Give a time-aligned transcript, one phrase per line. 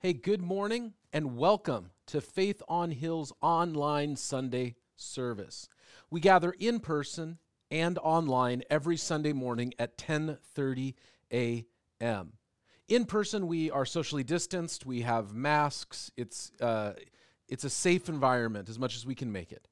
[0.00, 5.68] Hey, good morning and welcome to Faith on Hill's online Sunday service.
[6.08, 10.94] We gather in person and online every Sunday morning at 10:30
[11.32, 12.34] a.m.
[12.86, 14.86] In person, we are socially distanced.
[14.86, 16.12] We have masks.
[16.16, 16.92] It's uh,
[17.48, 19.66] it's a safe environment as much as we can make it.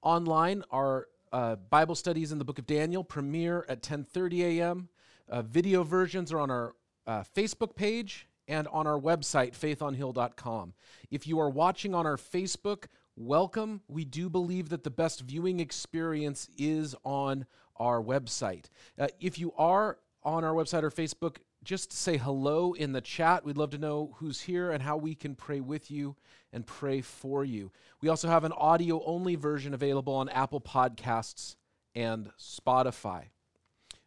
[0.00, 4.88] Online, our uh, Bible studies in the Book of Daniel premiere at 10:30 a.m.
[5.28, 6.74] Uh, video versions are on our
[7.06, 10.74] uh, Facebook page and on our website, faithonhill.com.
[11.10, 12.84] If you are watching on our Facebook,
[13.16, 13.80] welcome.
[13.88, 17.46] We do believe that the best viewing experience is on
[17.76, 18.66] our website.
[18.98, 23.44] Uh, if you are on our website or Facebook, just say hello in the chat.
[23.44, 26.16] We'd love to know who's here and how we can pray with you
[26.52, 27.72] and pray for you.
[28.00, 31.56] We also have an audio only version available on Apple Podcasts
[31.94, 33.24] and Spotify.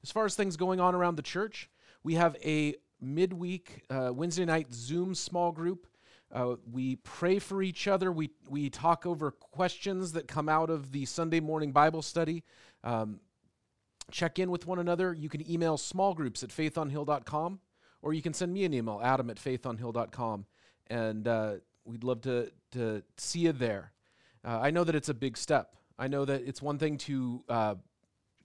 [0.03, 1.69] As far as things going on around the church,
[2.03, 5.87] we have a midweek uh, Wednesday night Zoom small group.
[6.31, 8.11] Uh, we pray for each other.
[8.11, 12.43] We, we talk over questions that come out of the Sunday morning Bible study.
[12.83, 13.19] Um,
[14.11, 15.13] check in with one another.
[15.13, 17.59] You can email small groups at faithonhill.com
[18.01, 20.45] or you can send me an email, adam at faithonhill.com.
[20.87, 21.53] And uh,
[21.83, 23.91] we'd love to, to see you there.
[24.45, 25.75] Uh, I know that it's a big step.
[25.97, 27.75] I know that it's one thing to uh,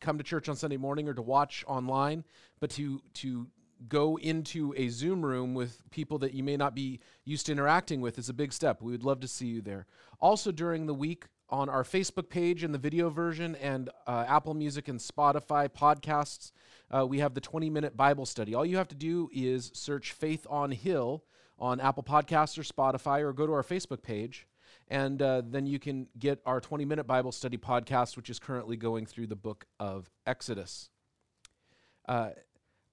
[0.01, 2.25] come to church on Sunday morning or to watch online,
[2.61, 3.47] but to, to
[3.89, 8.01] go into a Zoom room with people that you may not be used to interacting
[8.01, 8.81] with is a big step.
[8.83, 9.87] We would love to see you there.
[10.21, 14.55] Also, during the week, on our Facebook page in the video version and uh, Apple
[14.55, 16.53] Music and Spotify podcasts,
[16.91, 18.55] uh, we have the 20 minute Bible study.
[18.55, 21.23] All you have to do is search Faith on Hill
[21.59, 24.47] on Apple Podcasts or Spotify or go to our Facebook page.
[24.89, 28.77] And uh, then you can get our 20 minute Bible study podcast, which is currently
[28.77, 30.91] going through the book of Exodus.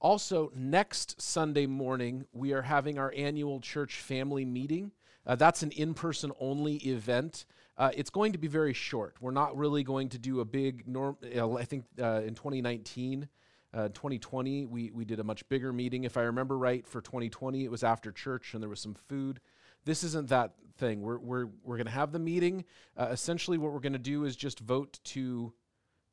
[0.01, 4.91] Also, next Sunday morning, we are having our annual church family meeting.
[5.27, 7.45] Uh, that's an in person only event.
[7.77, 9.15] Uh, it's going to be very short.
[9.21, 11.17] We're not really going to do a big norm.
[11.23, 13.29] Uh, I think uh, in 2019,
[13.73, 16.03] 2020, uh, we, we did a much bigger meeting.
[16.03, 19.39] If I remember right, for 2020, it was after church and there was some food.
[19.85, 21.03] This isn't that thing.
[21.03, 22.65] We're, we're, we're going to have the meeting.
[22.97, 25.53] Uh, essentially, what we're going to do is just vote to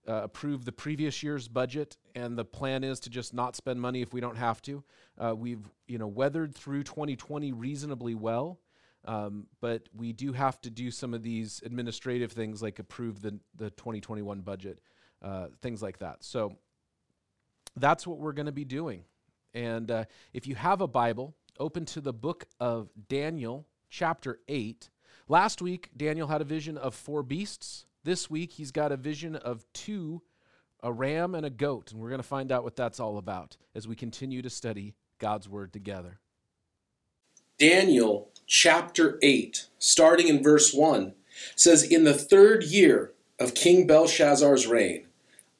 [0.09, 4.01] uh, approve the previous year's budget, and the plan is to just not spend money
[4.01, 4.83] if we don't have to.
[5.19, 8.59] Uh, we've you know weathered through 2020 reasonably well,
[9.05, 13.39] um, but we do have to do some of these administrative things like approve the
[13.57, 14.81] the 2021 budget,
[15.23, 16.25] uh, things like that.
[16.25, 16.57] So
[17.77, 19.05] that's what we're going to be doing.
[19.55, 24.89] And uh, if you have a Bible, open to the book of Daniel, chapter 8.
[25.29, 27.85] Last week, Daniel had a vision of four beasts.
[28.09, 30.23] This week, he's got a vision of two
[30.83, 33.59] a ram and a goat, and we're going to find out what that's all about
[33.75, 36.19] as we continue to study God's Word together.
[37.59, 41.13] Daniel chapter 8, starting in verse 1,
[41.55, 45.07] says, In the third year of King Belshazzar's reign,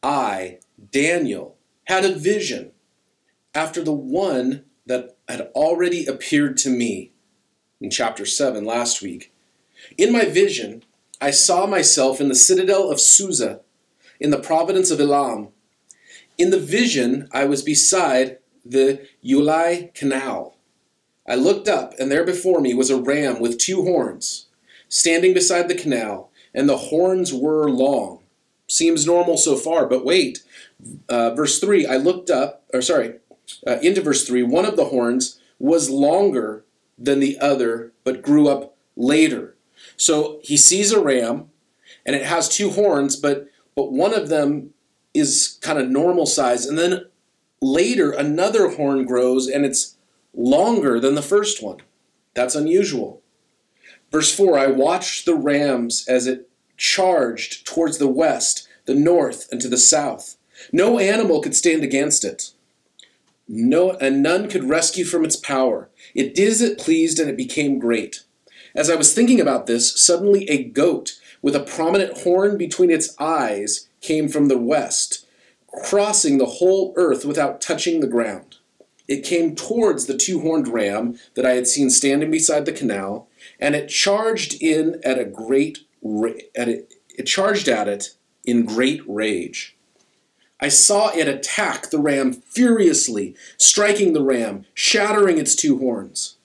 [0.03, 0.61] I,
[0.91, 2.71] Daniel, had a vision
[3.55, 7.13] after the one that had already appeared to me
[7.79, 9.35] in chapter 7 last week.
[9.99, 10.83] In my vision,
[11.21, 13.61] I saw myself in the citadel of Susa,
[14.21, 15.49] in the province of Elam.
[16.37, 20.57] In the vision, I was beside the Ulai Canal.
[21.29, 24.47] I looked up, and there before me was a ram with two horns,
[24.89, 28.21] standing beside the canal, and the horns were long.
[28.69, 30.43] Seems normal so far, but wait.
[31.09, 33.15] Uh, verse 3 I looked up, or sorry,
[33.67, 36.65] uh, into verse 3 one of the horns was longer
[36.97, 39.57] than the other, but grew up later.
[39.99, 41.51] So he sees a ram,
[42.07, 44.71] and it has two horns, but but one of them
[45.13, 47.07] is kind of normal size, and then
[47.61, 49.97] later another horn grows, and it's
[50.33, 51.79] longer than the first one.
[52.35, 53.23] That's unusual.
[54.11, 59.61] Verse 4 I watched the rams as it charged towards the west, the north, and
[59.61, 60.37] to the south.
[60.73, 62.53] No animal could stand against it.
[63.49, 65.89] No, and none could rescue from its power.
[66.15, 68.23] It did as it pleased, and it became great.
[68.79, 73.13] As I was thinking about this, suddenly a goat with a prominent horn between its
[73.19, 75.27] eyes came from the west,
[75.67, 78.59] crossing the whole earth without touching the ground.
[79.09, 83.27] It came towards the two horned ram that I had seen standing beside the canal,
[83.59, 85.79] and it charged in at a great
[86.55, 88.11] at it, it charged at it
[88.45, 89.77] in great rage.
[90.61, 96.37] I saw it attack the ram furiously, striking the ram, shattering its two horns.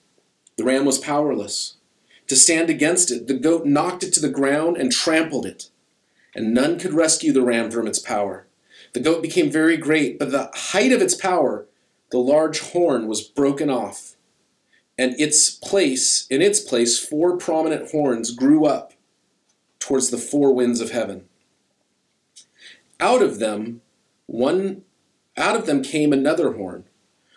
[0.56, 1.76] The ram was powerless
[2.26, 3.26] to stand against it.
[3.26, 5.68] The goat knocked it to the ground and trampled it,
[6.34, 8.46] and none could rescue the ram from its power.
[8.92, 11.66] The goat became very great, but the height of its power,
[12.10, 14.16] the large horn was broken off.
[14.96, 18.92] and its place, in its place, four prominent horns grew up
[19.80, 21.24] towards the four winds of heaven.
[23.00, 23.80] Out of them,
[24.26, 24.82] one
[25.36, 26.84] out of them came another horn,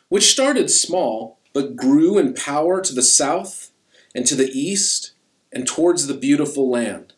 [0.08, 3.72] which started small, but grew in power to the south
[4.18, 5.12] and to the east
[5.54, 7.14] and towards the beautiful land.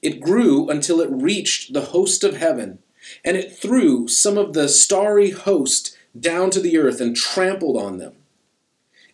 [0.00, 2.78] It grew until it reached the host of heaven,
[3.22, 7.98] and it threw some of the starry host down to the earth and trampled on
[7.98, 8.14] them.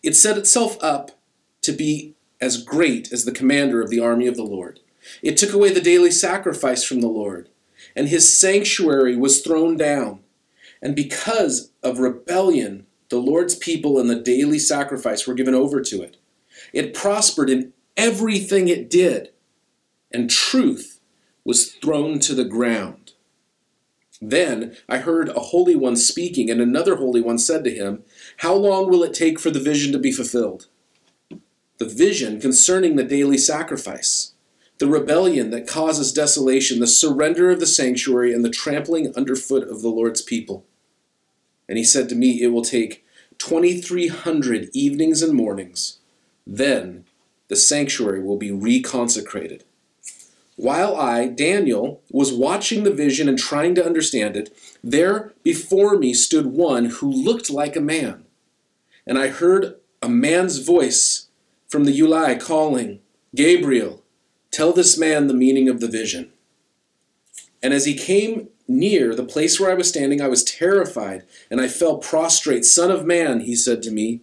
[0.01, 1.11] It set itself up
[1.63, 4.79] to be as great as the commander of the army of the Lord.
[5.21, 7.49] It took away the daily sacrifice from the Lord,
[7.97, 10.21] and his sanctuary was thrown down.
[10.81, 16.01] And because of rebellion, the Lord's people and the daily sacrifice were given over to
[16.01, 16.15] it.
[16.73, 19.31] It prospered in everything it did,
[20.11, 20.99] and truth
[21.43, 23.13] was thrown to the ground.
[24.21, 28.03] Then I heard a holy one speaking, and another holy one said to him,
[28.37, 30.67] How long will it take for the vision to be fulfilled?
[31.77, 34.33] The vision concerning the daily sacrifice,
[34.79, 39.81] the rebellion that causes desolation, the surrender of the sanctuary, and the trampling underfoot of
[39.81, 40.65] the Lord's people.
[41.69, 43.05] And he said to me, It will take
[43.37, 45.99] 2,300 evenings and mornings.
[46.49, 47.03] Then
[47.49, 49.63] the sanctuary will be reconsecrated.
[50.55, 56.13] While I, Daniel, was watching the vision and trying to understand it, there before me
[56.13, 58.23] stood one who looked like a man.
[59.05, 61.27] And I heard a man's voice
[61.67, 62.99] from the Ulai calling,
[63.35, 64.01] Gabriel,
[64.49, 66.31] tell this man the meaning of the vision.
[67.61, 71.59] And as he came near the place where I was standing, I was terrified, and
[71.59, 72.65] I fell prostrate.
[72.65, 74.21] Son of man, he said to me,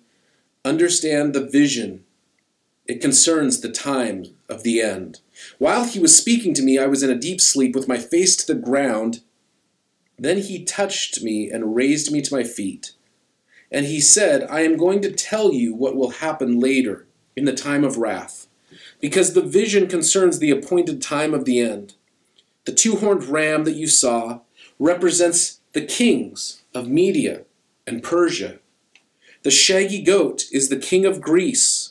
[0.64, 2.04] understand the vision.
[2.86, 5.20] It concerns the time of the end.
[5.58, 8.36] While he was speaking to me, I was in a deep sleep with my face
[8.36, 9.22] to the ground.
[10.18, 12.92] Then he touched me and raised me to my feet.
[13.72, 17.52] And he said, I am going to tell you what will happen later, in the
[17.52, 18.46] time of wrath,
[19.00, 21.94] because the vision concerns the appointed time of the end.
[22.64, 24.40] The two horned ram that you saw
[24.78, 27.42] represents the kings of Media
[27.86, 28.60] and Persia.
[29.42, 31.83] The shaggy goat is the king of Greece.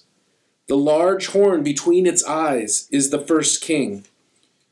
[0.68, 4.06] The large horn between its eyes is the first king.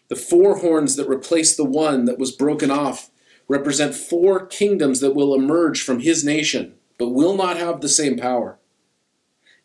[0.08, 3.10] The four horns that replace the one that was broken off
[3.50, 8.18] represent four kingdoms that will emerge from his nation, but will not have the same
[8.18, 8.58] power.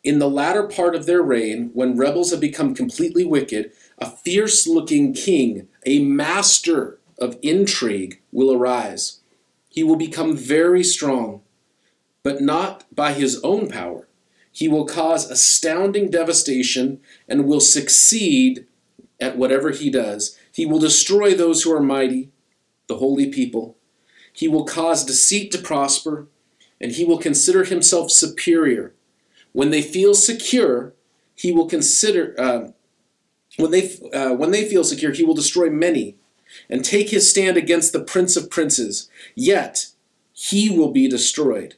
[0.03, 4.67] In the latter part of their reign, when rebels have become completely wicked, a fierce
[4.67, 9.21] looking king, a master of intrigue, will arise.
[9.69, 11.41] He will become very strong,
[12.21, 14.06] but not by his own power
[14.57, 18.65] he will cause astounding devastation and will succeed
[19.19, 20.35] at whatever he does.
[20.51, 22.31] He will destroy those who are mighty,
[22.87, 23.77] the holy people.
[24.33, 26.25] He will cause deceit to prosper,
[26.81, 28.95] and he will consider himself superior.
[29.51, 30.95] When they feel secure,
[31.35, 32.33] he will consider.
[32.35, 32.71] Uh,
[33.57, 36.15] when they uh, when they feel secure, he will destroy many,
[36.67, 39.07] and take his stand against the prince of princes.
[39.35, 39.89] Yet
[40.33, 41.75] he will be destroyed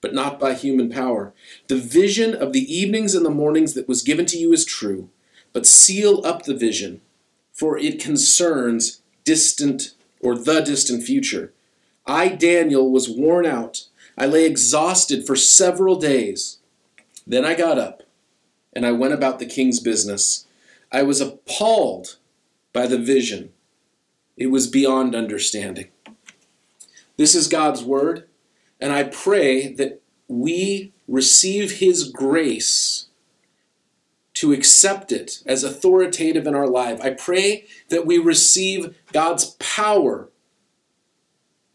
[0.00, 1.32] but not by human power.
[1.68, 5.10] The vision of the evenings and the mornings that was given to you is true,
[5.52, 7.00] but seal up the vision,
[7.52, 11.52] for it concerns distant or the distant future.
[12.06, 13.86] I, Daniel, was worn out.
[14.16, 16.58] I lay exhausted for several days.
[17.26, 18.02] Then I got up
[18.72, 20.46] and I went about the king's business.
[20.92, 22.16] I was appalled
[22.72, 23.52] by the vision.
[24.36, 25.88] It was beyond understanding.
[27.16, 28.26] This is God's word.
[28.80, 33.06] And I pray that we receive His grace
[34.34, 37.00] to accept it as authoritative in our life.
[37.02, 40.30] I pray that we receive God's power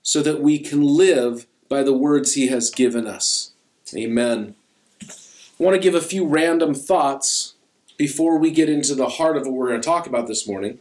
[0.01, 3.51] so that we can live by the words He has given us.
[3.95, 4.55] Amen.
[5.01, 7.53] I want to give a few random thoughts
[7.97, 10.79] before we get into the heart of what we're going to talk about this morning.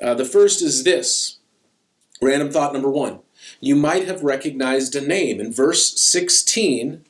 [0.00, 1.38] Uh, the first is this
[2.20, 3.20] random thought number one
[3.60, 5.40] you might have recognized a name.
[5.40, 7.04] In verse 16,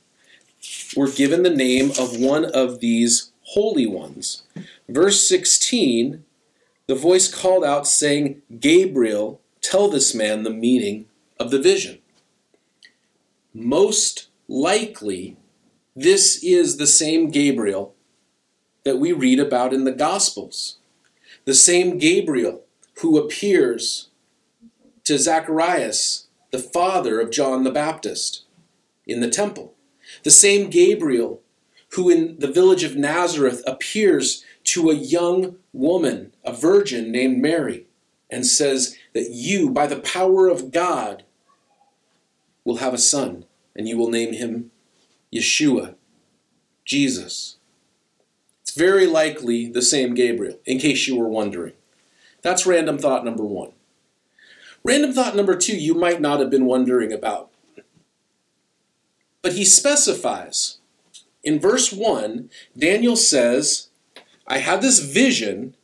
[0.97, 4.43] we're given the name of one of these holy ones.
[4.89, 6.25] Verse 16,
[6.87, 11.07] the voice called out, saying, Gabriel, tell this man the meaning
[11.39, 11.99] of the vision.
[13.55, 15.37] Most likely,
[15.95, 17.95] this is the same Gabriel
[18.85, 20.79] that we read about in the Gospels.
[21.45, 22.63] The same Gabriel
[23.01, 24.09] who appears
[25.05, 28.45] to Zacharias the father of John the Baptist,
[29.07, 29.75] in the temple.
[30.23, 31.41] The same Gabriel
[31.93, 37.87] who in the village of Nazareth appears to a young woman, a virgin named Mary,
[38.31, 41.25] and says that you, by the power of God,
[42.65, 43.45] will have a son,
[43.77, 44.71] and you will name him
[45.33, 45.97] Yeshua.
[46.85, 47.57] Jesus.
[48.63, 51.75] It's very likely the same Gabriel, in case you were wondering.
[52.41, 53.73] That's random thought number one.
[54.85, 57.51] Random thought number two, you might not have been wondering about.
[59.41, 60.79] But he specifies.
[61.45, 63.89] In verse 1, Daniel says,
[64.47, 65.77] I had this vision,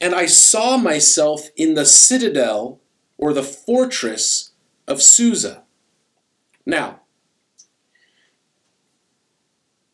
[0.00, 2.80] and I saw myself in the citadel
[3.18, 4.52] or the fortress
[4.86, 5.62] of Susa.
[6.64, 7.00] Now,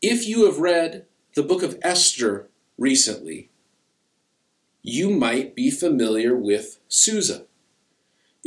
[0.00, 3.50] if you have read the book of Esther recently,
[4.83, 7.47] you might be familiar with Susa.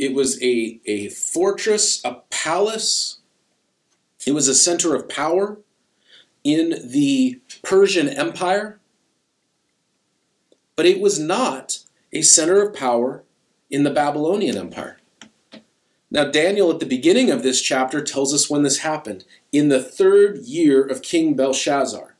[0.00, 3.18] It was a, a fortress, a palace.
[4.26, 5.58] It was a center of power
[6.42, 8.80] in the Persian Empire.
[10.74, 11.80] But it was not
[12.14, 13.24] a center of power
[13.68, 14.96] in the Babylonian Empire.
[16.10, 19.82] Now, Daniel at the beginning of this chapter tells us when this happened in the
[19.82, 22.16] third year of King Belshazzar.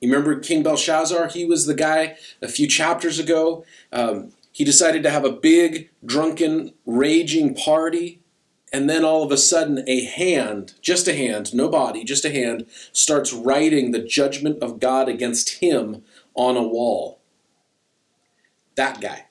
[0.00, 1.28] You remember King Belshazzar?
[1.28, 3.66] He was the guy a few chapters ago.
[3.92, 8.20] Um, he decided to have a big, drunken, raging party.
[8.72, 12.30] And then all of a sudden, a hand, just a hand, no body, just a
[12.30, 16.02] hand, starts writing the judgment of God against him
[16.34, 17.20] on a wall.
[18.76, 19.26] That guy.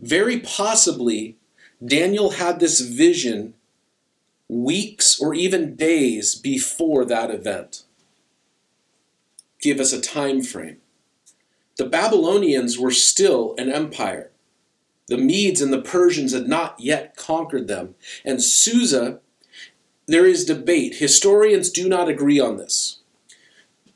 [0.00, 1.36] Very possibly,
[1.84, 3.54] Daniel had this vision
[4.48, 7.84] weeks or even days before that event.
[9.60, 10.79] Give us a time frame.
[11.80, 14.32] The Babylonians were still an empire.
[15.08, 17.94] The Medes and the Persians had not yet conquered them.
[18.22, 19.20] And Susa,
[20.04, 20.96] there is debate.
[20.96, 22.98] Historians do not agree on this.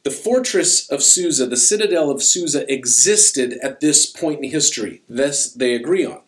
[0.03, 5.03] The fortress of Susa, the citadel of Susa, existed at this point in history.
[5.07, 6.23] This they agree on.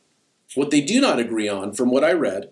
[0.57, 2.51] What they do not agree on, from what I read,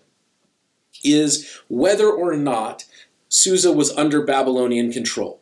[1.03, 2.85] is whether or not
[3.29, 5.41] Susa was under Babylonian control.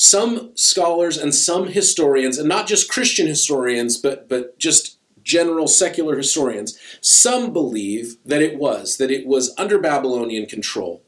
[0.00, 6.16] Some scholars and some historians, and not just Christian historians, but, but just general secular
[6.16, 11.02] historians, some believe that it was, that it was under Babylonian control,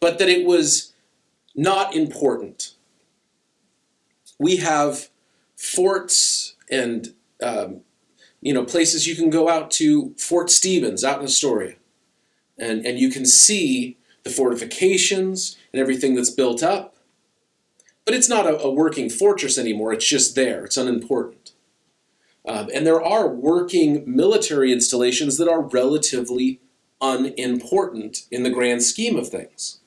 [0.00, 0.92] but that it was
[1.54, 2.74] not important.
[4.40, 5.08] We have
[5.56, 7.82] forts and um,
[8.40, 11.76] you know places you can go out to Fort Stevens out in Astoria,
[12.58, 16.95] and and you can see the fortifications and everything that's built up.
[18.06, 19.92] But it's not a, a working fortress anymore.
[19.92, 20.64] It's just there.
[20.64, 21.52] It's unimportant.
[22.46, 26.60] Um, and there are working military installations that are relatively
[27.00, 29.80] unimportant in the grand scheme of things.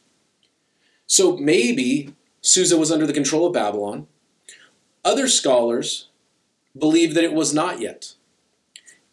[1.07, 4.07] So maybe Susa was under the control of Babylon.
[5.03, 6.09] Other scholars
[6.77, 8.13] believe that it was not yet.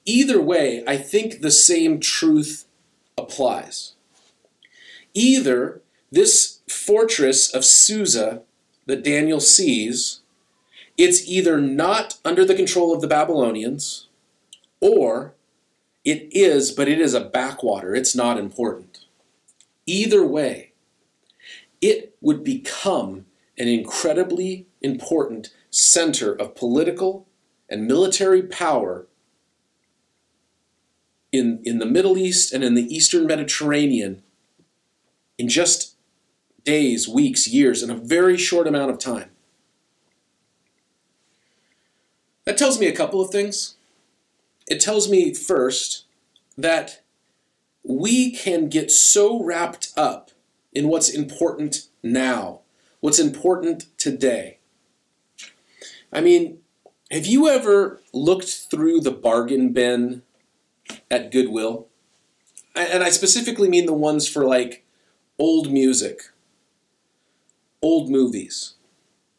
[0.04, 2.66] Either way, I think the same truth
[3.16, 3.94] applies.
[5.14, 8.42] Either this fortress of Susa
[8.86, 10.20] that Daniel sees,
[10.96, 14.08] it's either not under the control of the Babylonians,
[14.80, 15.34] or
[16.04, 17.94] it is, but it is a backwater.
[17.94, 19.00] It's not important.
[19.86, 20.72] Either way,
[21.80, 23.26] it would become
[23.58, 27.26] an incredibly important center of political
[27.68, 29.06] and military power
[31.32, 34.22] in, in the Middle East and in the Eastern Mediterranean
[35.38, 35.95] in just
[36.66, 39.30] days, weeks, years, in a very short amount of time.
[42.44, 43.76] That tells me a couple of things.
[44.68, 46.04] It tells me, first,
[46.58, 47.00] that
[47.82, 50.30] we can get so wrapped up
[50.72, 52.60] in what's important now,
[53.00, 54.58] what's important today.
[56.12, 56.58] I mean,
[57.10, 60.22] have you ever looked through the bargain bin
[61.10, 61.86] at Goodwill?
[62.74, 64.84] And I specifically mean the ones for like
[65.38, 66.32] old music,
[67.82, 68.74] old movies.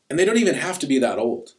[0.09, 1.53] And they don't even have to be that old.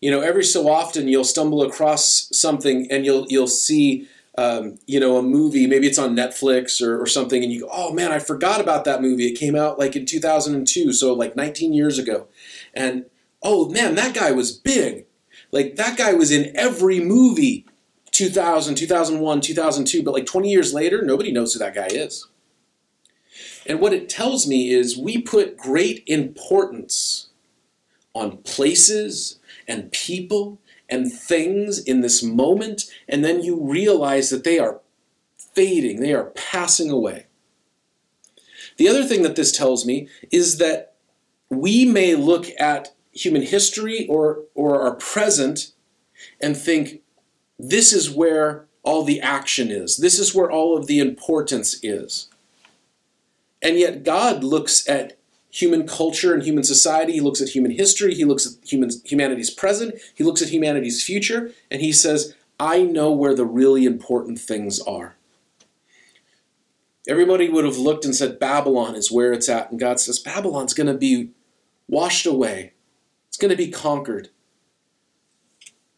[0.00, 4.08] You know, every so often you'll stumble across something and you'll you'll see
[4.38, 7.68] um, you know, a movie, maybe it's on Netflix or, or something, and you go,
[7.70, 9.26] oh man, I forgot about that movie.
[9.26, 12.26] It came out like in 2002, so like 19 years ago.
[12.72, 13.06] And
[13.42, 15.04] oh man, that guy was big.
[15.52, 17.66] Like that guy was in every movie
[18.12, 22.26] 2000, 2001, 2002, but like 20 years later, nobody knows who that guy is.
[23.66, 27.28] And what it tells me is we put great importance
[28.14, 29.38] on places
[29.68, 34.80] and people and things in this moment, and then you realize that they are
[35.54, 37.26] fading, they are passing away.
[38.76, 40.94] The other thing that this tells me is that
[41.48, 45.72] we may look at human history or, or our present
[46.40, 47.02] and think,
[47.58, 52.29] this is where all the action is, this is where all of the importance is.
[53.62, 55.18] And yet, God looks at
[55.50, 57.14] human culture and human society.
[57.14, 58.14] He looks at human history.
[58.14, 59.94] He looks at human, humanity's present.
[60.14, 61.52] He looks at humanity's future.
[61.70, 65.16] And he says, I know where the really important things are.
[67.08, 69.70] Everybody would have looked and said, Babylon is where it's at.
[69.70, 71.30] And God says, Babylon's going to be
[71.88, 72.74] washed away,
[73.28, 74.28] it's going to be conquered.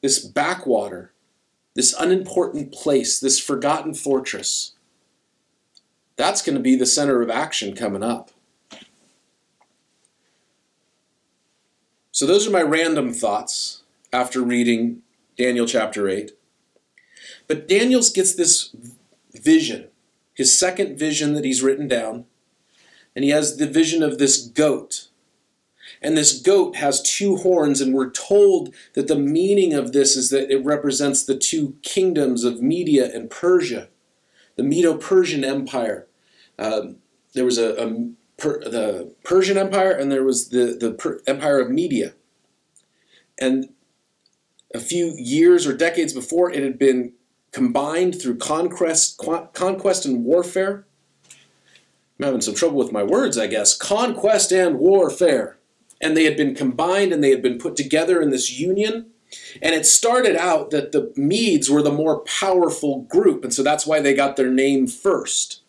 [0.00, 1.12] This backwater,
[1.75, 4.73] this unimportant place, this forgotten fortress,
[6.16, 8.31] that's going to be the center of action coming up.
[12.11, 15.02] So, those are my random thoughts after reading
[15.37, 16.33] Daniel chapter 8.
[17.47, 18.75] But Daniel gets this
[19.33, 19.88] vision,
[20.35, 22.26] his second vision that he's written down,
[23.16, 25.09] and he has the vision of this goat.
[26.00, 30.31] And this goat has two horns, and we're told that the meaning of this is
[30.31, 33.88] that it represents the two kingdoms of Media and Persia,
[34.62, 36.07] the Medo Persian Empire.
[36.59, 36.97] Um,
[37.35, 41.59] there was a, a per, the Persian Empire, and there was the, the per, Empire
[41.59, 42.14] of Media.
[43.40, 43.71] And
[44.75, 47.12] a few years or decades before, it had been
[47.50, 49.21] combined through conquest,
[49.52, 50.87] conquest and warfare.
[52.19, 53.76] I'm having some trouble with my words, I guess.
[53.76, 55.59] Conquest and warfare.
[56.00, 59.11] And they had been combined and they had been put together in this union.
[59.61, 63.87] And it started out that the Medes were the more powerful group, and so that's
[63.87, 65.62] why they got their name first.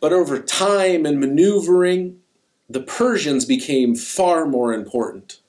[0.00, 2.20] But over time and maneuvering,
[2.68, 5.40] the Persians became far more important.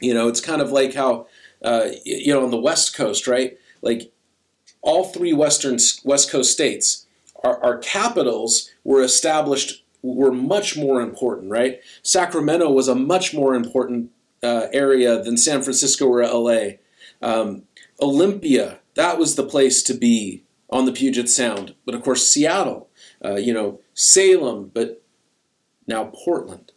[0.00, 1.26] You know, it's kind of like how,
[1.62, 3.58] uh, you know, on the West Coast, right?
[3.82, 4.12] Like
[4.82, 7.06] all three Western West Coast states,
[7.42, 11.80] our, our capitals were established were much more important, right?
[12.02, 14.10] Sacramento was a much more important
[14.42, 16.76] uh, area than San Francisco or LA.
[17.22, 17.64] Um,
[18.00, 21.74] Olympia, that was the place to be on the Puget Sound.
[21.84, 22.88] But of course, Seattle,
[23.24, 25.02] uh, you know, Salem, but
[25.86, 26.72] now Portland.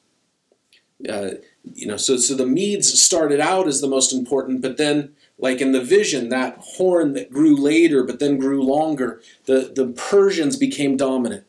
[1.08, 1.32] Uh,
[1.64, 5.60] you know, so so the Medes started out as the most important, but then, like
[5.60, 10.56] in the vision, that horn that grew later, but then grew longer, the the Persians
[10.56, 11.46] became dominant.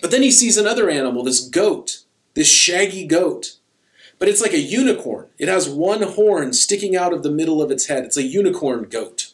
[0.00, 3.56] But then he sees another animal, this goat, this shaggy goat.
[4.20, 5.28] But it's like a unicorn.
[5.38, 8.04] It has one horn sticking out of the middle of its head.
[8.04, 9.32] It's a unicorn goat.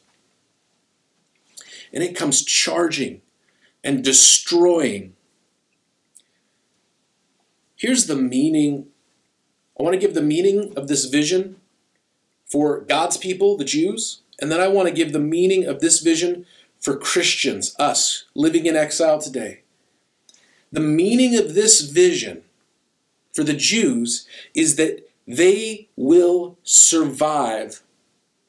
[1.92, 3.20] And it comes charging
[3.82, 5.14] and destroying.
[7.74, 8.86] Here's the meaning.
[9.78, 11.56] I want to give the meaning of this vision
[12.46, 16.00] for God's people, the Jews, and then I want to give the meaning of this
[16.00, 16.46] vision
[16.78, 19.62] for Christians, us, living in exile today.
[20.70, 22.44] The meaning of this vision
[23.36, 27.82] for the Jews is that they will survive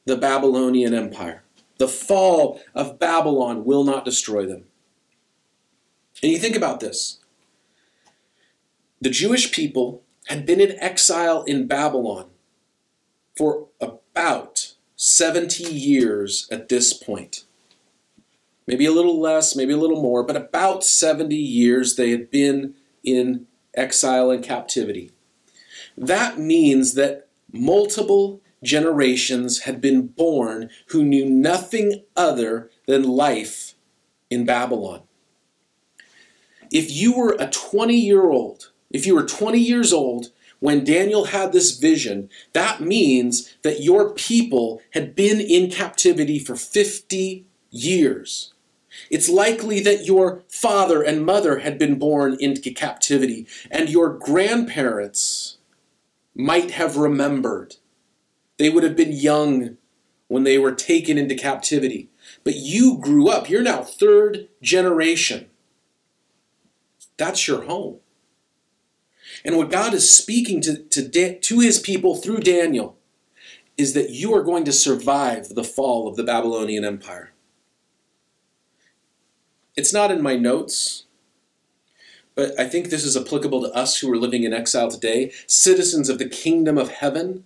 [0.06, 1.44] the Babylonian Empire.
[1.76, 4.64] The fall of Babylon will not destroy them.
[6.22, 7.20] And you think about this
[9.00, 12.30] the Jewish people had been in exile in Babylon
[13.36, 17.44] for about 70 years at this point
[18.68, 22.74] maybe a little less, maybe a little more, but about 70 years they had been
[23.02, 25.10] in exile and captivity.
[25.96, 33.74] That means that multiple generations had been born who knew nothing other than life
[34.30, 35.02] in Babylon.
[36.70, 40.28] If you were a 20 year old, if you were 20 years old
[40.60, 46.56] when Daniel had this vision, that means that your people had been in captivity for
[46.56, 48.52] 50 years.
[49.10, 55.58] It's likely that your father and mother had been born into captivity, and your grandparents
[56.34, 57.76] might have remembered.
[58.58, 59.76] They would have been young
[60.28, 62.10] when they were taken into captivity.
[62.44, 63.48] But you grew up.
[63.48, 65.48] You're now third generation.
[67.16, 67.98] That's your home.
[69.44, 72.96] And what God is speaking to, to, to his people through Daniel
[73.76, 77.32] is that you are going to survive the fall of the Babylonian Empire.
[79.78, 81.04] It's not in my notes,
[82.34, 86.08] but I think this is applicable to us who are living in exile today, citizens
[86.08, 87.44] of the kingdom of heaven,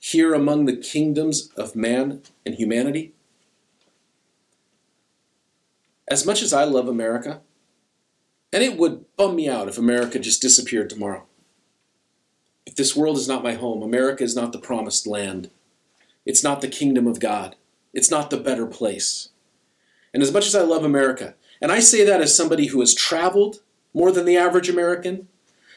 [0.00, 3.12] here among the kingdoms of man and humanity.
[6.10, 7.40] As much as I love America,
[8.52, 11.24] and it would bum me out if America just disappeared tomorrow.
[12.66, 15.50] If this world is not my home, America is not the promised land.
[16.26, 17.54] It's not the kingdom of God.
[17.94, 19.28] It's not the better place.
[20.12, 22.94] And as much as I love America, and I say that as somebody who has
[22.94, 23.60] traveled
[23.92, 25.28] more than the average American,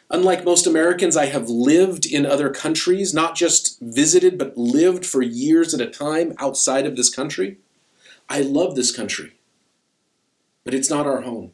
[0.10, 5.22] unlike most Americans, I have lived in other countries, not just visited, but lived for
[5.22, 7.58] years at a time outside of this country.
[8.30, 9.34] I love this country,
[10.64, 11.52] but it's not our home.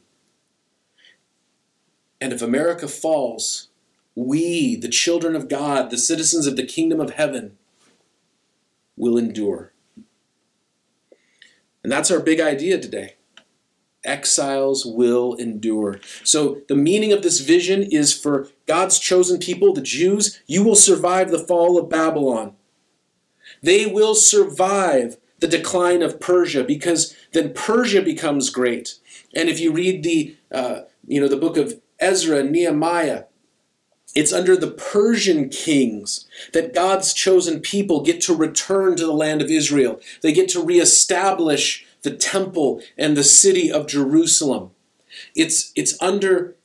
[2.19, 3.69] And if America falls,
[4.15, 7.57] we, the children of God, the citizens of the kingdom of heaven,
[8.95, 9.71] will endure.
[11.87, 13.15] And that's our big idea today.
[14.03, 16.01] Exiles will endure.
[16.25, 20.75] So, the meaning of this vision is for God's chosen people, the Jews, you will
[20.75, 22.57] survive the fall of Babylon.
[23.63, 28.95] They will survive the decline of Persia because then Persia becomes great.
[29.33, 33.23] And if you read the, uh, you know, the book of Ezra Nehemiah,
[34.17, 39.43] it's under the Persian kings that God's chosen people get to return to the land
[39.43, 40.01] of Israel.
[40.23, 44.71] They get to reestablish the temple and the city of Jerusalem.
[45.35, 46.55] It's, it's under,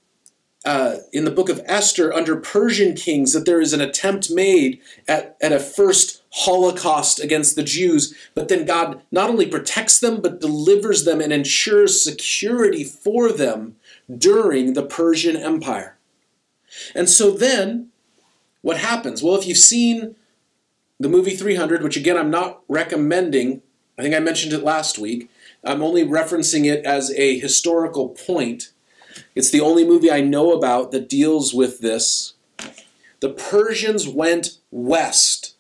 [0.64, 4.80] uh, in the book of Esther, under Persian kings, that there is an attempt made
[5.06, 10.22] at, at a first holocaust against the Jews, but then God not only protects them,
[10.22, 13.76] but delivers them and ensures security for them
[14.16, 15.91] during the Persian Empire.
[16.94, 17.88] And so then,
[18.60, 19.22] what happens?
[19.22, 20.16] Well, if you've seen
[20.98, 23.62] the movie 300, which again I'm not recommending,
[23.98, 25.30] I think I mentioned it last week,
[25.64, 28.72] I'm only referencing it as a historical point.
[29.34, 32.34] It's the only movie I know about that deals with this.
[33.20, 35.54] The Persians went west.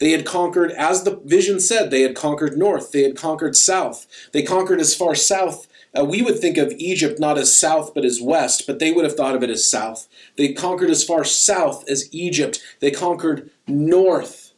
[0.00, 4.06] They had conquered, as the vision said, they had conquered north, they had conquered south.
[4.32, 5.68] They conquered as far south.
[5.96, 9.04] Uh, we would think of Egypt not as south but as west, but they would
[9.04, 10.08] have thought of it as south.
[10.36, 12.60] They conquered as far south as Egypt.
[12.80, 14.52] They conquered north.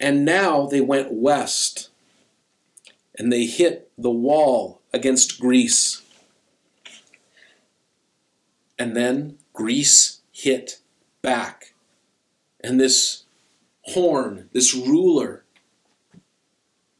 [0.00, 1.90] And now they went west.
[3.16, 6.02] And they hit the wall against Greece.
[8.78, 10.78] And then Greece hit
[11.20, 11.74] back.
[12.64, 13.24] And this
[13.82, 15.44] horn, this ruler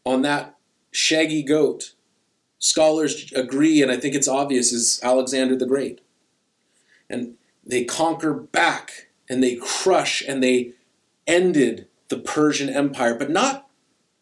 [0.05, 0.57] on that
[0.91, 1.95] shaggy goat,
[2.63, 6.01] scholars agree, and I think it's obvious, is Alexander the Great.
[7.11, 7.35] And
[7.67, 10.73] they conquer back and they crush and they
[11.27, 13.69] ended the Persian Empire, but not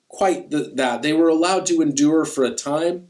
[0.08, 1.02] quite the, that.
[1.02, 3.08] They were allowed to endure for a time.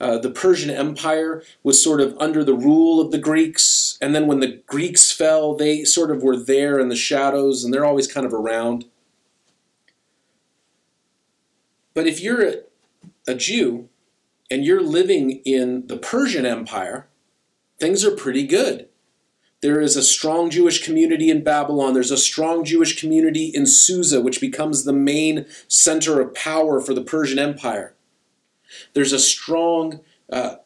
[0.00, 4.26] Uh, the Persian Empire was sort of under the rule of the Greeks, and then
[4.26, 8.10] when the Greeks fell, they sort of were there in the shadows, and they're always
[8.10, 8.86] kind of around.
[11.92, 12.54] But if you're a,
[13.26, 13.89] a Jew
[14.50, 17.06] and you're living in the Persian Empire,
[17.78, 18.88] things are pretty good.
[19.62, 21.92] There is a strong Jewish community in Babylon.
[21.92, 26.94] There's a strong Jewish community in Susa, which becomes the main center of power for
[26.94, 27.94] the Persian Empire.
[28.94, 30.00] There's a strong,
[30.32, 30.56] uh,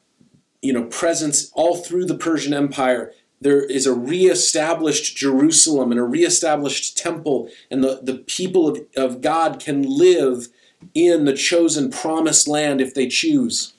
[0.62, 3.12] you know, presence all through the Persian Empire.
[3.40, 9.20] There is a reestablished Jerusalem and a reestablished temple, and the, the people of, of
[9.20, 10.48] God can live
[10.94, 13.73] in the chosen promised land if they choose.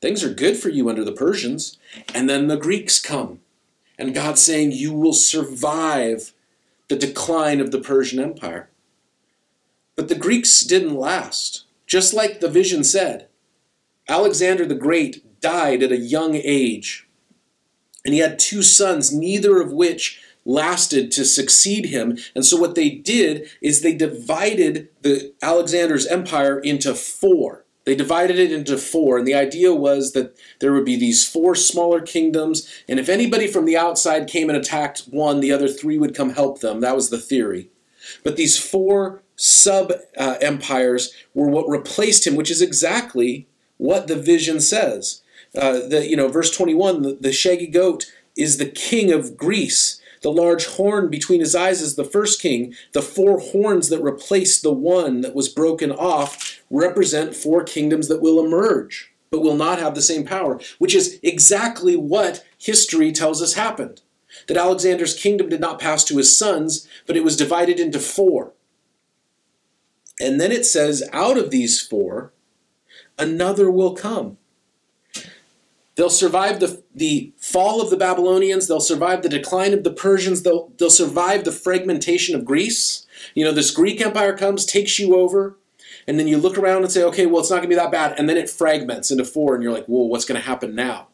[0.00, 1.78] Things are good for you under the Persians.
[2.14, 3.40] And then the Greeks come
[3.98, 6.32] and God's saying, You will survive
[6.88, 8.70] the decline of the Persian Empire.
[9.94, 11.64] But the Greeks didn't last.
[11.86, 13.28] Just like the vision said,
[14.08, 17.06] Alexander the Great died at a young age.
[18.04, 22.16] And he had two sons, neither of which lasted to succeed him.
[22.34, 27.64] And so what they did is they divided the Alexander's empire into four.
[27.90, 31.56] They divided it into four, and the idea was that there would be these four
[31.56, 35.98] smaller kingdoms, and if anybody from the outside came and attacked one, the other three
[35.98, 36.78] would come help them.
[36.78, 37.68] That was the theory.
[38.22, 44.14] But these four sub uh, empires were what replaced him, which is exactly what the
[44.14, 45.22] vision says.
[45.52, 49.99] Uh, the you know verse 21 the, the shaggy goat is the king of greece
[50.22, 52.74] the large horn between his eyes is the first king.
[52.92, 58.20] The four horns that replace the one that was broken off represent four kingdoms that
[58.20, 63.40] will emerge, but will not have the same power, which is exactly what history tells
[63.40, 64.02] us happened.
[64.46, 68.52] That Alexander's kingdom did not pass to his sons, but it was divided into four.
[70.20, 72.32] And then it says, out of these four,
[73.18, 74.36] another will come
[76.00, 78.66] They'll survive the, the fall of the Babylonians.
[78.66, 80.44] They'll survive the decline of the Persians.
[80.44, 83.06] They'll, they'll survive the fragmentation of Greece.
[83.34, 85.58] You know, this Greek empire comes, takes you over,
[86.08, 87.92] and then you look around and say, okay, well, it's not going to be that
[87.92, 88.18] bad.
[88.18, 91.08] And then it fragments into four, and you're like, whoa, what's going to happen now?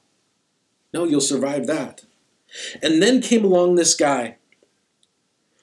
[0.94, 2.04] No, you'll survive that.
[2.80, 4.36] And then came along this guy.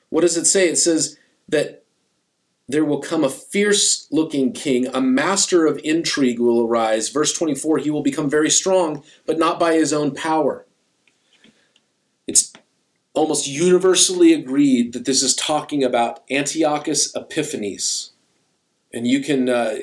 [0.10, 0.68] What does it say?
[0.68, 1.83] It says that
[2.68, 7.10] there will come a fierce looking king, a master of intrigue will arise.
[7.10, 10.66] Verse 24, he will become very strong, but not by his own power.
[12.26, 12.54] It's
[13.14, 18.12] almost universally agreed that this is talking about Antiochus Epiphanes.
[18.94, 19.76] And you can uh,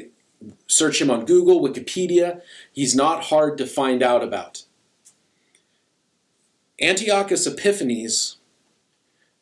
[0.67, 2.41] search him on Google, Wikipedia.
[2.73, 4.65] He's not hard to find out about.
[6.81, 8.40] Antiochus Epiphanes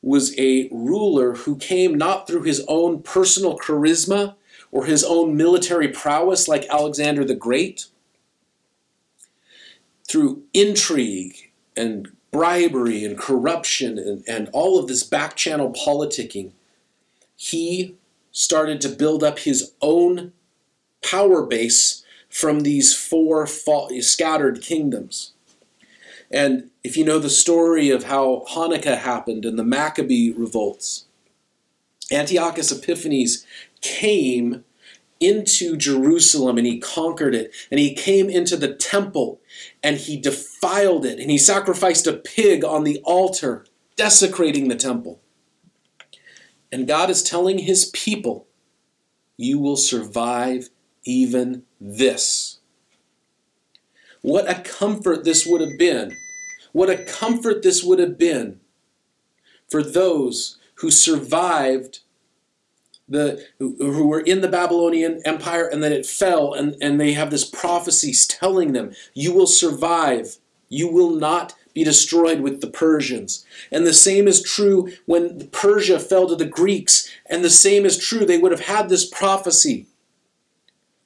[0.03, 4.35] was a ruler who came not through his own personal charisma
[4.71, 7.87] or his own military prowess like Alexander the Great,
[10.07, 16.53] through intrigue and bribery and corruption and, and all of this back channel politicking,
[17.37, 17.97] he
[18.33, 20.33] started to build up his own
[21.03, 25.33] power base from these four scattered kingdoms.
[26.31, 31.07] And if you know the story of how Hanukkah happened and the Maccabee revolts,
[32.11, 33.47] Antiochus Epiphanes
[33.81, 34.65] came
[35.21, 37.55] into Jerusalem and he conquered it.
[37.71, 39.41] And he came into the temple
[39.83, 41.19] and he defiled it.
[41.19, 43.65] And he sacrificed a pig on the altar,
[43.97, 45.21] desecrating the temple.
[46.71, 48.47] And God is telling his people,
[49.37, 50.69] You will survive
[51.05, 52.58] even this.
[54.23, 56.17] What a comfort this would have been.
[56.73, 58.61] What a comfort this would have been
[59.69, 62.01] for those who survived
[63.09, 67.31] the who were in the Babylonian Empire and then it fell and, and they have
[67.31, 70.37] this prophecy telling them you will survive.
[70.69, 73.47] You will not be destroyed with the Persians.
[73.73, 77.97] And the same is true when Persia fell to the Greeks and the same is
[77.97, 79.87] true they would have had this prophecy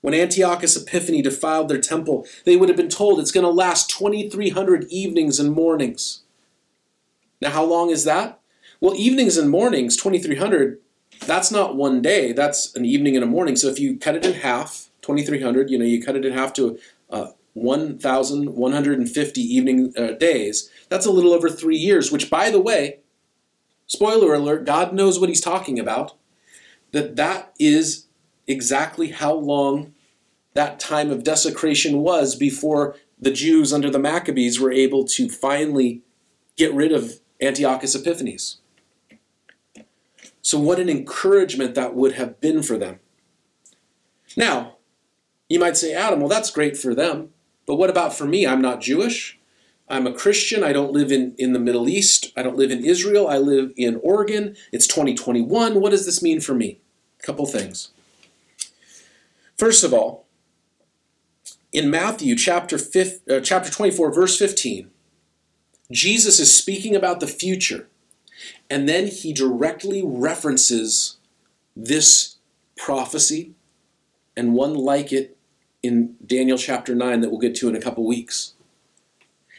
[0.02, 3.90] when Antiochus Epiphanes defiled their temple they would have been told it's going to last
[3.90, 6.22] 2300 evenings and mornings
[7.40, 8.38] now how long is that
[8.80, 10.78] well evenings and mornings 2300
[11.26, 12.32] that's not one day.
[12.32, 13.56] That's an evening and a morning.
[13.56, 16.52] So if you cut it in half, 2300, you know, you cut it in half
[16.54, 16.78] to
[17.10, 20.70] uh, 1,150 evening uh, days.
[20.88, 22.98] That's a little over three years, which, by the way,
[23.86, 26.14] spoiler alert, God knows what he's talking about.
[26.92, 28.06] That that is
[28.46, 29.94] exactly how long
[30.54, 36.02] that time of desecration was before the Jews under the Maccabees were able to finally
[36.56, 38.58] get rid of Antiochus Epiphanes.
[40.42, 42.98] So, what an encouragement that would have been for them.
[44.36, 44.76] Now,
[45.48, 47.30] you might say, Adam, well, that's great for them,
[47.66, 48.46] but what about for me?
[48.46, 49.38] I'm not Jewish.
[49.88, 50.64] I'm a Christian.
[50.64, 52.32] I don't live in, in the Middle East.
[52.36, 53.28] I don't live in Israel.
[53.28, 54.56] I live in Oregon.
[54.72, 55.80] It's 2021.
[55.80, 56.80] What does this mean for me?
[57.20, 57.90] A couple things.
[59.62, 60.26] First of all,
[61.72, 64.90] in Matthew chapter, 5, uh, chapter 24, verse 15,
[65.88, 67.86] Jesus is speaking about the future
[68.68, 71.16] and then he directly references
[71.76, 72.38] this
[72.76, 73.52] prophecy
[74.36, 75.36] and one like it
[75.80, 78.54] in Daniel chapter 9 that we'll get to in a couple weeks.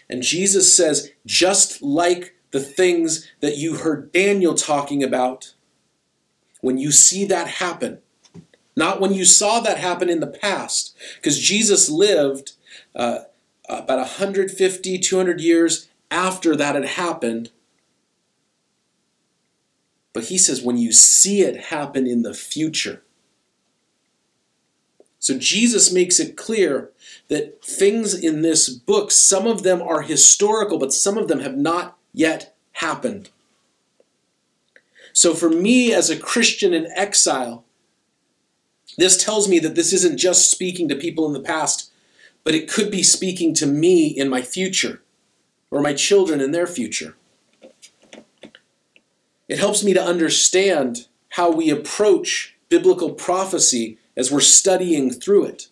[0.10, 5.54] And Jesus says, just like the things that you heard Daniel talking about,
[6.60, 8.00] when you see that happen,
[8.76, 12.54] not when you saw that happen in the past, because Jesus lived
[12.96, 13.20] uh,
[13.70, 17.52] about 150, 200 years after that had happened
[20.14, 23.02] but he says when you see it happen in the future.
[25.18, 26.92] So Jesus makes it clear
[27.30, 31.58] that things in this book, some of them are historical, but some of them have
[31.58, 33.32] not yet happened.
[35.14, 37.64] So for me as a Christian in exile,
[38.98, 41.92] this tells me that this isn't just speaking to people in the past,
[42.44, 45.02] but it could be speaking to me in my future
[45.72, 47.16] or my children in their future.
[49.48, 55.68] It helps me to understand how we approach biblical prophecy as we're studying through it.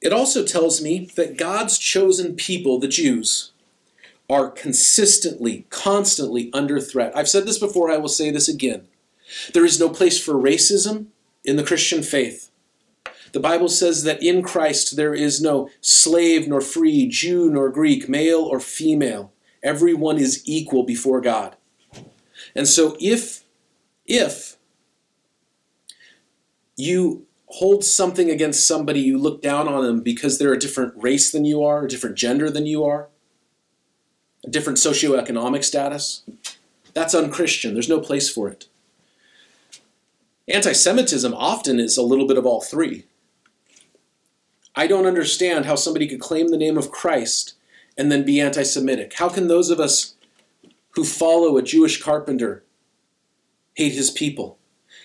[0.00, 3.52] It also tells me that God's chosen people, the Jews,
[4.28, 7.16] are consistently, constantly under threat.
[7.16, 8.86] I've said this before, I will say this again.
[9.52, 11.06] There is no place for racism
[11.44, 12.50] in the Christian faith.
[13.32, 18.08] The Bible says that in Christ there is no slave nor free, Jew nor Greek,
[18.08, 19.32] male or female.
[19.62, 21.56] Everyone is equal before God.
[22.54, 23.44] And so if
[24.06, 24.56] if
[26.76, 31.30] you hold something against somebody, you look down on them because they're a different race
[31.30, 33.08] than you are, a different gender than you are,
[34.44, 36.22] a different socioeconomic status,
[36.94, 37.74] that's unchristian.
[37.74, 38.66] There's no place for it.
[40.48, 43.04] Anti Semitism often is a little bit of all three.
[44.74, 47.54] I don't understand how somebody could claim the name of Christ
[47.96, 49.14] and then be anti Semitic?
[49.14, 50.14] How can those of us
[50.90, 52.62] who follow a Jewish carpenter
[53.74, 54.58] hate his people?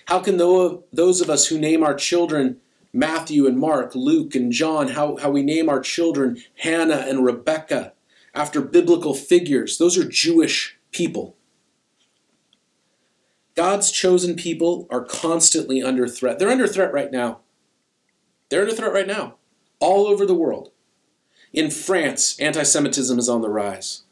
[0.06, 2.58] How can those of us who name our children
[2.92, 7.94] Matthew and Mark, Luke and John, how, how we name our children Hannah and Rebecca
[8.34, 11.36] after biblical figures, those are Jewish people.
[13.62, 16.40] God's chosen people are constantly under threat.
[16.40, 17.38] They're under threat right now.
[18.48, 19.36] They're under threat right now,
[19.78, 20.72] all over the world.
[21.52, 24.02] In France, anti Semitism is on the rise.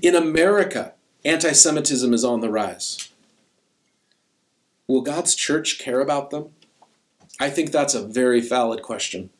[0.00, 0.94] In America,
[1.24, 3.10] anti Semitism is on the rise.
[4.86, 6.50] Will God's church care about them?
[7.40, 9.30] I think that's a very valid question.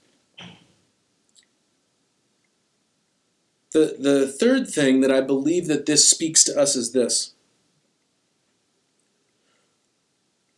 [3.71, 7.36] The, the third thing that I believe that this speaks to us is this.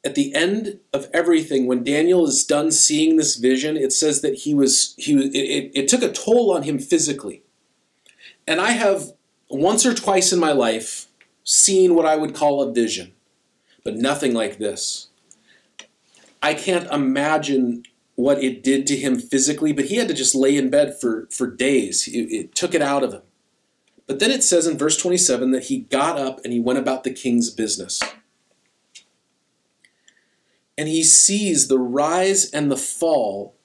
[0.09, 4.37] At the end of everything, when Daniel is done seeing this vision, it says that
[4.37, 7.43] he was he it, it, it took a toll on him physically.
[8.47, 9.13] And I have
[9.51, 11.09] once or twice in my life
[11.45, 13.13] seen what I would call a vision,
[13.85, 15.09] but nothing like this.
[16.43, 17.83] I can't imagine
[18.15, 21.29] what it did to him physically, but he had to just lay in bed for,
[21.31, 22.09] for days.
[22.09, 23.23] It, it took it out of him.
[24.07, 27.05] But then it says in verse 27 that he got up and he went about
[27.05, 28.01] the king's business.
[30.79, 33.57] And he sees the rise and the fall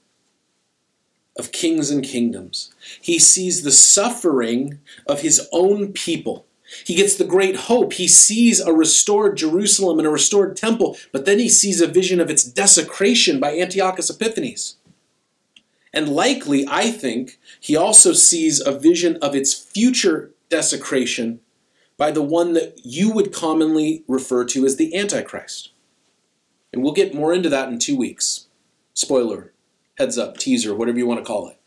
[1.37, 2.73] of kings and kingdoms.
[2.99, 6.47] He sees the suffering of his own people.
[6.85, 7.93] He gets the great hope.
[7.93, 12.19] He sees a restored Jerusalem and a restored temple, but then he sees a vision
[12.19, 14.77] of its desecration by Antiochus Epiphanes.
[15.93, 21.41] And likely, I think, he also sees a vision of its future desecration
[21.95, 25.72] by the one that you would commonly refer to as the Antichrist.
[26.73, 28.47] And we'll get more into that in two weeks.
[28.95, 29.53] Spoiler,
[29.99, 31.57] heads up, teaser, whatever you want to call it.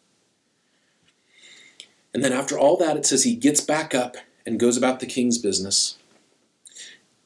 [2.12, 5.06] And then after all that, it says he gets back up and goes about the
[5.06, 5.96] king's business.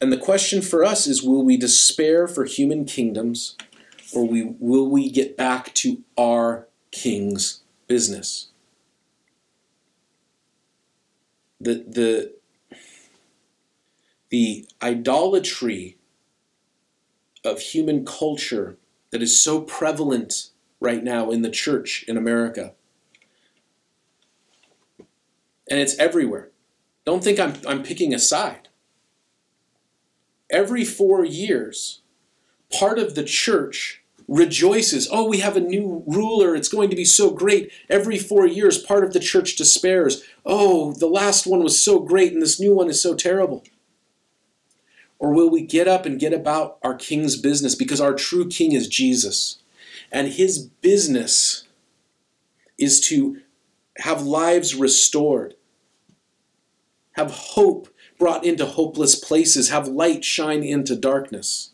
[0.01, 3.57] And the question for us is will we despair for human kingdoms
[4.13, 8.49] or we, will we get back to our king's business?
[11.61, 12.35] The, the,
[14.31, 15.97] the idolatry
[17.45, 18.77] of human culture
[19.11, 20.51] that is so prevalent
[20.81, 22.75] right now in the church in America.
[25.71, 26.51] And it's everywhere.
[27.05, 28.69] Don't think I'm, I'm picking a side.
[30.51, 32.03] Every four years,
[32.71, 35.09] part of the church rejoices.
[35.11, 36.55] Oh, we have a new ruler.
[36.55, 37.71] It's going to be so great.
[37.89, 40.25] Every four years, part of the church despairs.
[40.47, 43.65] Oh, the last one was so great and this new one is so terrible.
[45.21, 48.73] Or will we get up and get about our king's business because our true king
[48.73, 49.59] is Jesus?
[50.11, 51.65] And his business
[52.79, 53.41] is to
[53.99, 55.55] have lives restored,
[57.13, 61.71] have hope brought into hopeless places, have light shine into darkness.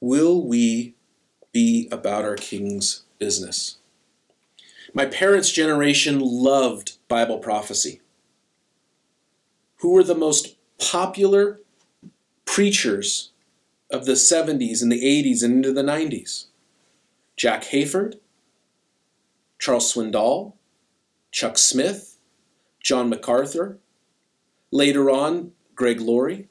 [0.00, 0.94] Will we
[1.52, 3.78] be about our King's business?
[4.92, 8.00] My parents' generation loved Bible prophecy.
[9.84, 11.60] Who were the most popular
[12.46, 13.32] preachers
[13.90, 16.46] of the 70s and the 80s and into the 90s?
[17.36, 18.14] Jack Hayford,
[19.58, 20.54] Charles Swindoll,
[21.30, 22.16] Chuck Smith,
[22.82, 23.76] John MacArthur,
[24.70, 26.48] later on, Greg Laurie.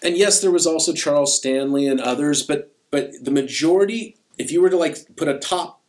[0.00, 4.62] And yes, there was also Charles Stanley and others, but but the majority, if you
[4.62, 5.82] were to like put a top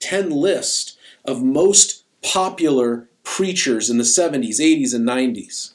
[0.00, 5.74] 10 list of most popular preachers in the 70s, 80s, and 90s,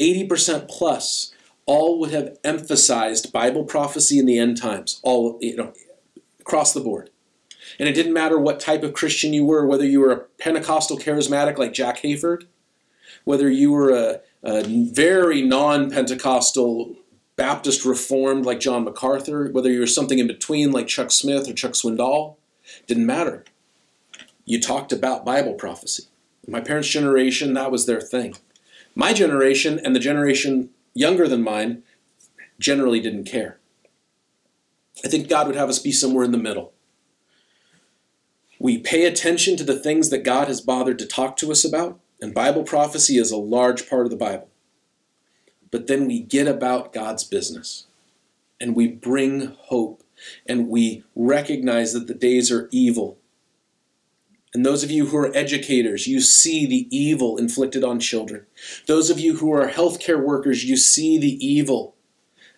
[0.00, 1.32] 80% plus
[1.66, 5.72] all would have emphasized Bible prophecy in the end times, all you know,
[6.40, 7.10] across the board.
[7.78, 10.98] And it didn't matter what type of Christian you were, whether you were a Pentecostal
[10.98, 12.44] charismatic like Jack Hayford,
[13.24, 16.96] whether you were a, a very non Pentecostal
[17.36, 21.54] Baptist Reformed like John MacArthur, whether you were something in between like Chuck Smith or
[21.54, 22.36] Chuck Swindoll,
[22.86, 23.44] didn't matter.
[24.44, 26.04] You talked about Bible prophecy.
[26.46, 28.34] My parents' generation, that was their thing.
[28.94, 31.82] My generation and the generation younger than mine
[32.58, 33.58] generally didn't care.
[35.04, 36.72] I think God would have us be somewhere in the middle.
[38.58, 41.98] We pay attention to the things that God has bothered to talk to us about,
[42.20, 44.48] and Bible prophecy is a large part of the Bible.
[45.72, 47.86] But then we get about God's business
[48.60, 50.04] and we bring hope
[50.46, 53.18] and we recognize that the days are evil.
[54.54, 58.46] And those of you who are educators, you see the evil inflicted on children.
[58.86, 61.94] Those of you who are healthcare workers, you see the evil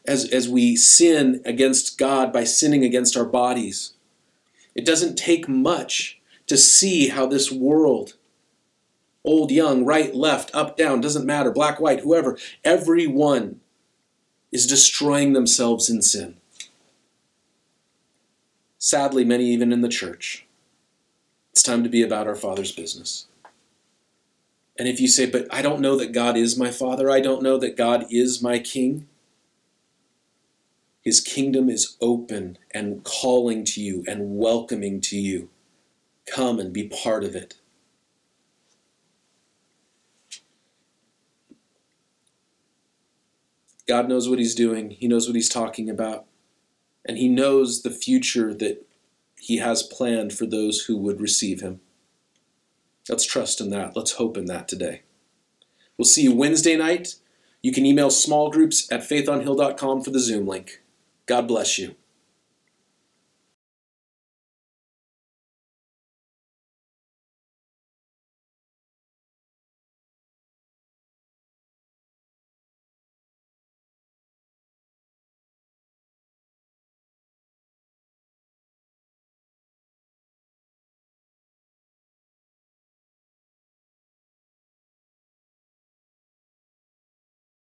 [0.06, 3.92] as, as we sin against God by sinning against our bodies.
[4.74, 8.14] It doesn't take much to see how this world,
[9.24, 13.60] old, young, right, left, up, down, doesn't matter, black, white, whoever, everyone
[14.50, 16.36] is destroying themselves in sin.
[18.78, 20.43] Sadly, many even in the church.
[21.54, 23.28] It's time to be about our Father's business.
[24.76, 27.44] And if you say, but I don't know that God is my Father, I don't
[27.44, 29.06] know that God is my King,
[31.00, 35.48] His kingdom is open and calling to you and welcoming to you.
[36.26, 37.54] Come and be part of it.
[43.86, 46.24] God knows what He's doing, He knows what He's talking about,
[47.04, 48.84] and He knows the future that
[49.44, 51.82] He has planned for those who would receive Him.
[53.10, 53.94] Let's trust in that.
[53.94, 55.02] Let's hope in that today.
[55.98, 57.16] We'll see you Wednesday night.
[57.60, 60.80] You can email small groups at faithonhill.com for the Zoom link.
[61.26, 61.94] God bless you.